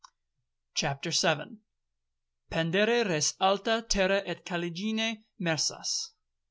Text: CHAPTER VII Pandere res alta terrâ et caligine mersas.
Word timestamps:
CHAPTER 0.73 1.11
VII 1.11 1.59
Pandere 2.49 3.05
res 3.07 3.35
alta 3.39 3.85
terrâ 3.87 4.23
et 4.25 4.43
caligine 4.43 5.25
mersas. 5.39 6.13